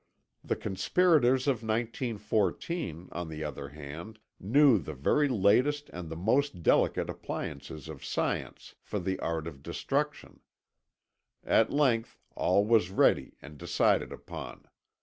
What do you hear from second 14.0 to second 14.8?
upon.